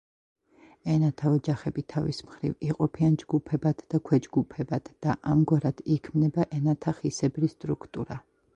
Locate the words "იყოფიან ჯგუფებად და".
2.69-4.01